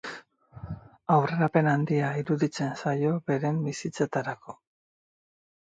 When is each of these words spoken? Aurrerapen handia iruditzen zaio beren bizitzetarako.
Aurrerapen 1.15 1.69
handia 1.73 2.09
iruditzen 2.23 2.73
zaio 2.85 3.15
beren 3.29 3.61
bizitzetarako. 3.69 4.61